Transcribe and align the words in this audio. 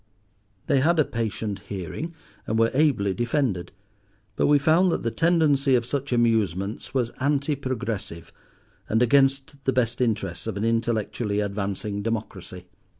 They 0.65 0.79
had 0.79 0.97
a 0.97 1.05
patient 1.05 1.59
hearing, 1.69 2.15
and 2.47 2.57
were 2.57 2.71
ably 2.73 3.13
defended; 3.13 3.71
but 4.35 4.47
we 4.47 4.57
found 4.57 4.91
that 4.91 5.03
the 5.03 5.11
tendency 5.11 5.75
of 5.75 5.85
such 5.85 6.11
amusements 6.11 6.91
was 6.95 7.11
anti 7.19 7.55
progressive, 7.55 8.33
and 8.89 9.03
against 9.03 9.63
the 9.65 9.73
best 9.73 10.01
interests 10.01 10.47
of 10.47 10.57
an 10.57 10.65
intellectually 10.65 11.39
advancing 11.39 12.01
democracy. 12.01 12.65